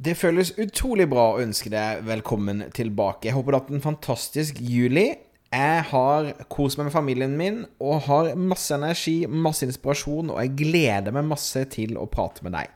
[0.00, 3.26] Det føles utrolig bra å ønske deg velkommen tilbake.
[3.28, 5.10] Jeg håper du har hatt en fantastisk juli.
[5.52, 10.54] Jeg har kost meg med familien min og har masse energi, masse inspirasjon, og jeg
[10.62, 12.72] gleder meg masse til å prate med deg.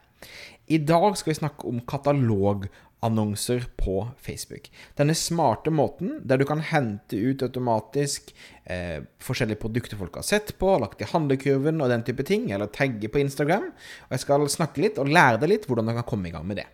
[0.69, 4.69] I dag skal vi snakke om katalogannonser på Facebook.
[5.01, 8.35] Denne smarte måten der du kan hente ut automatisk
[8.69, 12.69] eh, forskjellige produkter folk har sett på, lagt i handlekurven og den type ting, eller
[12.69, 13.71] tagge på Instagram.
[14.11, 16.51] Og jeg skal snakke litt og lære deg litt hvordan du kan komme i gang
[16.53, 16.73] med det.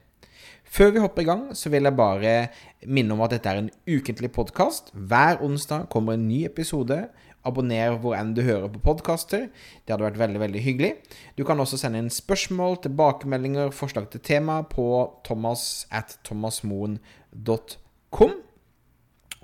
[0.71, 2.33] Før vi hopper i gang, så vil jeg bare
[2.87, 4.93] minne om at dette er en ukentlig podkast.
[4.95, 7.09] Hver onsdag kommer en ny episode.
[7.43, 9.49] Abonner hvor enn du hører på podkaster.
[9.51, 10.93] Det hadde vært veldig veldig hyggelig.
[11.35, 18.39] Du kan også sende inn spørsmål, tilbakemeldinger, forslag til tema på thomas at thomasmoen.com.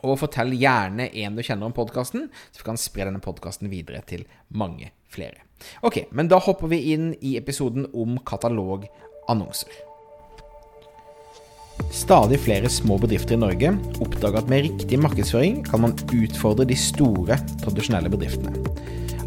[0.06, 3.98] Og fortell gjerne en du kjenner om podkasten, så vi kan spre denne podkasten videre
[4.06, 4.22] til
[4.54, 5.42] mange flere.
[5.82, 9.95] Ok, men da hopper vi inn i episoden om katalogannonser.
[11.96, 13.70] Stadig flere små bedrifter i Norge
[14.04, 18.52] oppdager at med riktig markedsføring kan man utfordre de store, tradisjonelle bedriftene.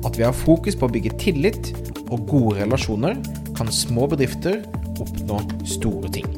[0.06, 1.72] At vi har fokus på å bygge tillit
[2.10, 3.18] og gode relasjoner,
[3.58, 4.62] kan små bedrifter
[5.02, 6.30] oppnå store ting.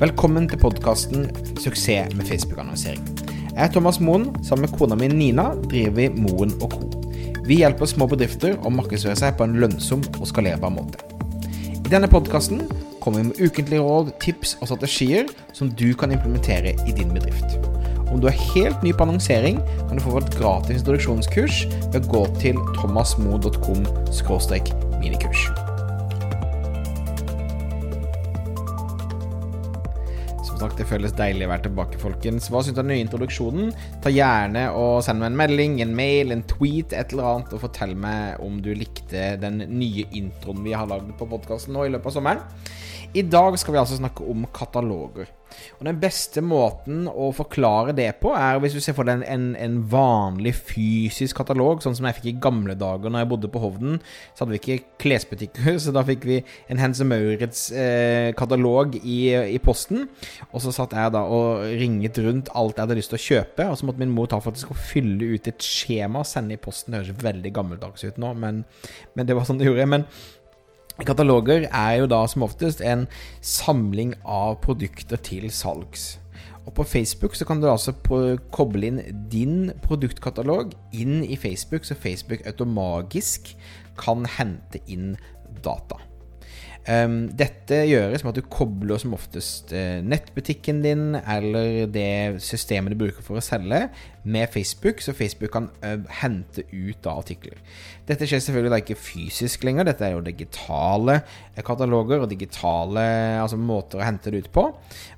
[0.00, 3.06] Velkommen til podkasten 'Suksess med Facebook-annonsering'.
[3.54, 4.32] Jeg er Thomas Moen.
[4.42, 6.90] Sammen med kona mi Nina driver vi Moen Co.
[7.46, 10.98] Vi hjelper små bedrifter å markedsføre seg på en lønnsom og skalerbar måte.
[11.84, 12.64] I denne podkasten
[13.04, 17.58] kommer vi med ukentlige råd, tips og strategier som du kan implementere i din bedrift.
[18.08, 22.10] Om du er helt ny på annonsering, kan du få et gratis introduksjonskurs ved å
[22.14, 23.84] gå til thomasmo.com
[25.02, 25.44] minikurs.
[30.46, 32.48] Som sagt, det føles deilig å være tilbake, folkens.
[32.48, 33.74] Hva syns du om den nye introduksjonen?
[34.00, 37.66] Ta gjerne og Send meg en melding, en mail, en tweet, et eller annet, og
[37.66, 41.92] fortell meg om du likte den nye introen vi har lagd på podkasten nå i
[41.92, 42.72] løpet av sommeren.
[43.14, 45.28] I dag skal vi altså snakke om kataloger.
[45.78, 49.52] Og Den beste måten å forklare det på, er hvis du ser for deg en,
[49.54, 53.62] en, vanlig fysisk katalog, sånn som jeg fikk i gamle dager når jeg bodde på
[53.62, 54.00] Hovden.
[54.34, 59.18] Så hadde vi ikke klesbutikker, så da fikk vi en Hense Maurits-katalog eh, i,
[59.54, 60.08] i, posten.
[60.50, 63.70] Og så satt jeg da og ringet rundt alt jeg hadde lyst til å kjøpe,
[63.70, 66.62] og så måtte min mor ta faktisk og fylle ut et skjema og sende i
[66.66, 66.90] posten.
[66.90, 68.64] Det høres veldig gammeldags ut nå, men,
[69.14, 69.92] men det var sånn det gjorde.
[70.00, 70.10] Men
[71.02, 73.08] Kataloger er jo da som oftest en
[73.42, 76.20] samling av produkter til salgs.
[76.64, 77.92] Og på Facebook så kan du altså
[78.54, 79.00] koble inn
[79.32, 83.56] din produktkatalog inn i Facebook, så Facebook automagisk
[83.98, 85.16] kan hente inn
[85.66, 86.03] data.
[86.84, 92.92] Um, dette gjøres med at du kobler som oftest uh, nettbutikken din eller det systemet
[92.92, 93.86] du bruker for å selge,
[94.24, 97.56] med Facebook, så Facebook kan uh, hente ut da artikler.
[98.04, 103.04] Dette skjer selvfølgelig da ikke fysisk lenger, dette er jo digitale uh, kataloger og digitale
[103.40, 104.66] altså, måter å hente det ut på.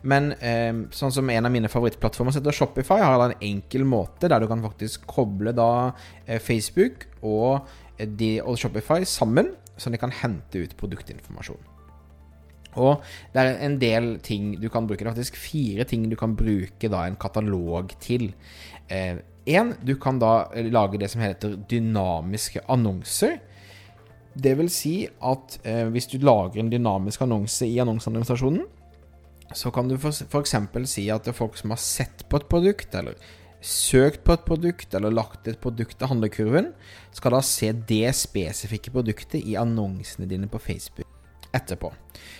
[0.06, 4.30] Men um, sånn som en av mine favorittplattformer heter Shopify, har da en enkel måte
[4.30, 5.70] der du kan faktisk koble da
[6.42, 7.66] Facebook og,
[7.98, 11.72] de, og Shopify sammen så de kan hente ut produktinformasjon.
[12.76, 13.00] Og
[13.32, 15.00] det er en del ting du kan bruke.
[15.00, 18.30] Det er faktisk fire ting du kan bruke da en katalog til.
[18.90, 23.38] Én, eh, du kan da lage det som heter dynamiske annonser.
[24.36, 28.66] Det vil si at eh, hvis du lager en dynamisk annonse i annonseadministrasjonen,
[29.54, 30.54] så kan du f.eks.
[30.84, 33.14] si at det er folk som har sett på et produkt, eller
[33.66, 36.70] søkt på et produkt eller lagt et produkt til handlekurven,
[37.16, 41.15] skal da se det spesifikke produktet i annonsene dine på Facebook
[41.56, 41.92] etterpå.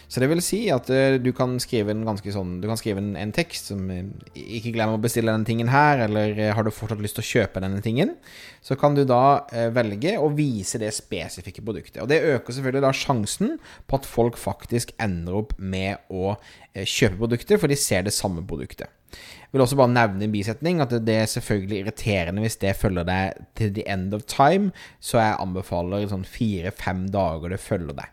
[0.07, 3.03] Så det vil si at uh, du kan skrive en ganske sånn Du kan skrive
[3.03, 4.05] en, en tekst som uh,
[4.39, 7.31] Ikke glem å bestille denne tingen her, eller uh, har du fortsatt lyst til å
[7.33, 8.15] kjøpe denne tingen?
[8.63, 12.01] Så kan du da velge å vise det spesifikke produktet.
[12.03, 13.53] Og det øker selvfølgelig da sjansen
[13.87, 16.33] på at folk faktisk ender opp med å
[16.75, 18.91] kjøpe produktet, for de ser det samme produktet.
[19.13, 23.07] Jeg vil også bare nevne en bisetning at det er selvfølgelig irriterende hvis det følger
[23.07, 28.11] deg til the end of time, så jeg anbefaler sånn fire-fem dager det følger deg.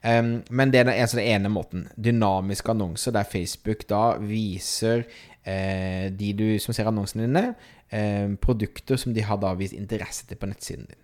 [0.00, 1.88] Um, men det er altså den ene måten.
[1.96, 7.44] Dynamiske annonser der Facebook da viser uh, de du som ser annonsene dine,
[7.92, 11.02] uh, produkter som de har da vist interesse til på nettsiden din.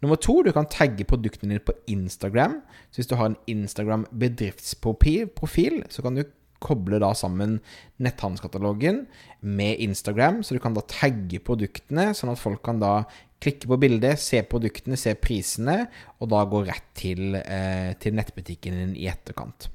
[0.00, 2.58] Nummer to, du kan tagge produktene dine på Instagram.
[2.90, 6.24] Så hvis du har en Instagram bedriftsprofil, så kan du
[6.64, 7.58] koble da sammen
[8.02, 9.04] netthandelskatalogen
[9.40, 13.02] med Instagram, så du kan da tagge produktene, sånn at folk kan da
[13.44, 15.84] klikke på bildet, se produktene, se prisene,
[16.18, 19.68] og da gå rett til, eh, til nettbutikken din i etterkant.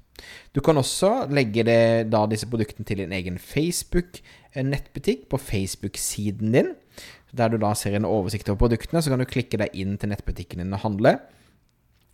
[0.53, 6.75] Du kan også legge det, da disse produktene til din egen Facebook-nettbutikk på Facebook-siden din.
[7.35, 10.09] Der du da ser en oversikt over produktene, så kan du klikke deg inn til
[10.09, 11.19] nettbutikken din og handle.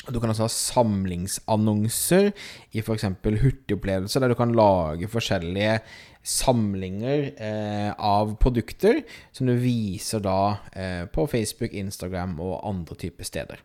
[0.10, 2.32] Du kan også ha samlingsannonser
[2.76, 3.08] i f.eks.
[3.24, 5.80] hurtigopplevelser, der du kan lage forskjellige
[6.26, 9.04] samlinger eh, av produkter
[9.36, 13.62] som du viser da eh, på Facebook, Instagram og andre typer steder.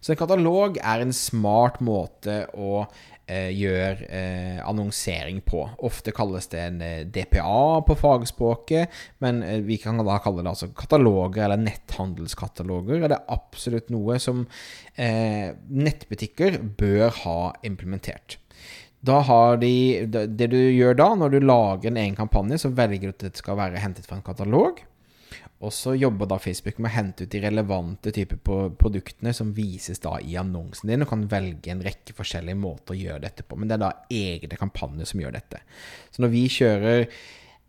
[0.00, 2.86] Så en katalog er en smart måte å
[3.28, 5.62] eh, gjøre eh, annonsering på.
[5.86, 10.52] Ofte kalles det en eh, DPA på fagspråket, men eh, vi kan da kalle det
[10.54, 13.02] altså kataloger eller netthandelskataloger.
[13.02, 14.46] Og det er absolutt noe som
[14.96, 18.40] eh, nettbutikker bør ha implementert.
[18.98, 23.12] Da har de, det du gjør da, når du lager en egen kampanje, så velger
[23.12, 24.80] du at det skal være hentet fra en katalog.
[25.58, 28.38] Og så jobber da Facebook med å hente ut de relevante typer
[28.78, 32.98] produktene som vises da i annonsen din, og kan velge en rekke forskjellige måter å
[32.98, 33.58] gjøre dette på.
[33.58, 35.60] Men det er da egne kampanjer som gjør dette.
[36.14, 37.08] Så når vi kjører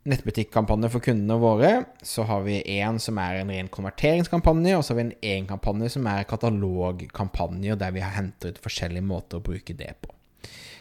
[0.10, 1.72] nettbutikkampanje for kundene våre,
[2.06, 5.50] så har vi en som er en ren konverteringskampanje, og så har vi en egen
[5.50, 10.14] kampanje som er katalogkampanje, der vi har hentet ut forskjellige måter å bruke det på.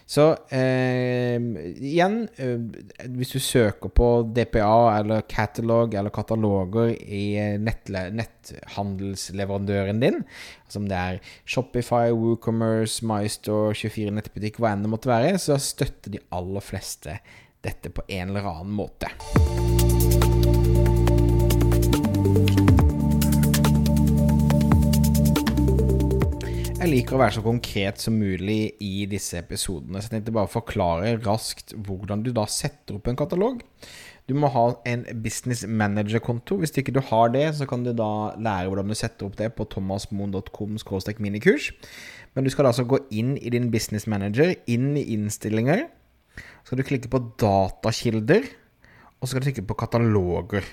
[0.09, 0.23] Så
[0.57, 1.37] eh,
[1.85, 2.57] igjen, eh,
[3.13, 10.25] hvis du søker på DPA eller catalog eller kataloger i netthandelsleverandøren din,
[10.65, 16.09] altså det er Shopify, WooCommerce, MyStore, 24 nettbutikk, hva enn det måtte være, så støtter
[16.17, 17.21] de aller fleste
[17.61, 19.13] dette på en eller annen måte.
[27.09, 30.53] Liker å være så konkret som mulig i disse episodene, så jeg tenkte bare å
[30.53, 33.63] forklare raskt hvordan du da setter opp en katalog.
[34.29, 36.59] Du må ha en business manager-konto.
[36.61, 39.49] Hvis ikke du har det, så kan du da lære hvordan du setter opp det
[39.57, 40.77] på thomasmoen.com
[41.25, 41.71] minikurs.
[42.37, 45.87] Men du skal altså gå inn i din business manager, inn i innstillinger.
[46.37, 48.53] Så skal du klikke på datakilder,
[49.17, 50.73] og så skal du trykke på kataloger.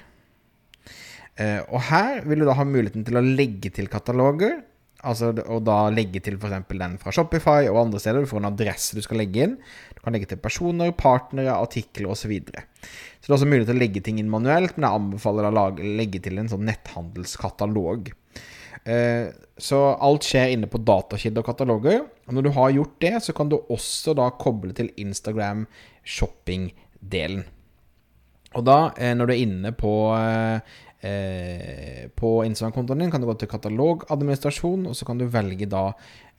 [1.40, 4.66] Eh, og her vil du da ha muligheten til å legge til kataloger
[5.06, 6.66] Altså, og da legge til f.eks.
[6.72, 8.26] den fra Shopify og andre steder.
[8.26, 9.56] Du får en adresse du skal legge inn.
[9.94, 12.26] Du kan legge til personer, partnere, artikler osv.
[12.26, 12.66] Så, videre.
[12.82, 15.66] så det er også mulig til å legge ting inn manuelt, men jeg anbefaler å
[15.78, 18.10] legge til en sånn netthandelskatalog.
[18.86, 22.02] Eh, så alt skjer inne på datakilder og kataloger.
[22.26, 25.66] Og når du har gjort det, så kan du også da koble til Instagram
[26.02, 27.46] shopping-delen.
[28.56, 29.94] Og da, eh, når du er inne på
[31.06, 35.88] eh, på Instagram-kontoen din kan du gå til katalogadministrasjon, og så kan du velge da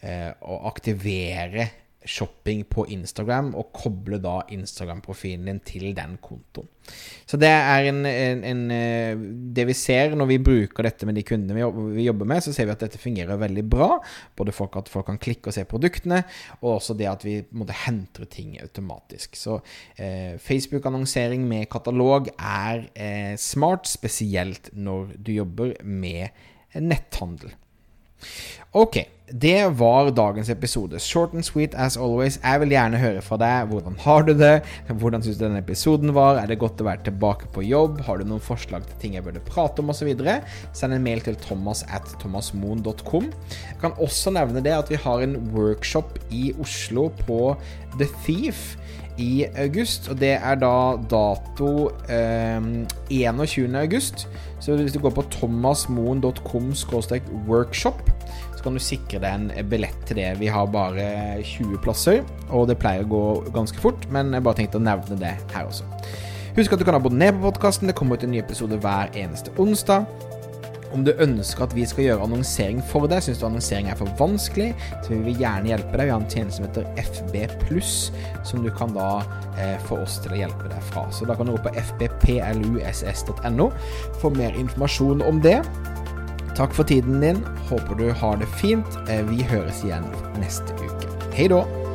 [0.02, 1.70] eh, å aktivere
[2.06, 6.70] shopping på Instagram, og koble da Instagram-profilen din til den kontoen.
[7.26, 9.18] Så det er en, en, en, eh,
[9.56, 11.66] Det vi ser når vi bruker dette med de kundene
[11.96, 13.88] vi jobber med, så ser vi at dette fungerer veldig bra.
[14.38, 16.22] Både for at folk kan klikke og se produktene,
[16.60, 19.34] og også det at vi måtte hente ting automatisk.
[19.38, 19.58] Så
[19.98, 26.28] eh, Facebook-annonsering med katalog er eh, smart, spesielt når du jobber med
[26.76, 27.54] netthandel.
[28.76, 28.98] Ok,
[29.32, 30.98] det var dagens episode.
[31.00, 32.34] Short and sweet as always.
[32.42, 33.70] Jeg vil gjerne høre fra deg.
[33.70, 34.50] Hvordan har du det?
[34.90, 36.36] Hvordan syns du denne episoden var?
[36.36, 38.02] Er det godt å være tilbake på jobb?
[38.04, 40.10] Har du noen forslag til ting jeg burde prate om osv.?
[40.76, 43.30] Send en mail til thomas at thomasmoen.com.
[43.48, 47.40] Jeg kan også nevne det at vi har en workshop i Oslo på
[47.96, 48.76] The Thief
[49.16, 50.10] i august.
[50.12, 50.74] Og det er da
[51.08, 52.60] dato eh,
[53.08, 53.72] 21.
[53.72, 54.28] august.
[54.60, 56.74] Så hvis du går på thomasmoen.com
[57.48, 58.04] workshop,
[58.56, 60.28] så kan du sikre deg en billett til det.
[60.40, 61.08] Vi har bare
[61.44, 63.24] 20 plasser, og det pleier å gå
[63.56, 65.88] ganske fort, men jeg bare tenkte å nevne det her også.
[66.56, 67.90] Husk at du kan abonnere på podkasten.
[67.90, 70.06] Det kommer ut en ny episode hver eneste onsdag.
[70.94, 74.08] Om du ønsker at vi skal gjøre annonsering for deg, syns du annonsering er for
[74.16, 74.70] vanskelig,
[75.04, 76.06] så vi vil gjerne hjelpe deg.
[76.06, 77.34] Vi har en tjeneste som heter FB
[78.46, 79.10] som du kan da
[79.60, 81.04] eh, få oss til å hjelpe deg fra.
[81.12, 83.66] Så da kan du gå på fbpluss.no
[84.22, 85.60] for mer informasjon om det.
[86.56, 87.44] Takk for tiden din.
[87.68, 88.98] Håper du har det fint.
[89.08, 90.06] Eh, vi høres igjen
[90.40, 91.10] neste uke.
[91.36, 91.85] Hei da.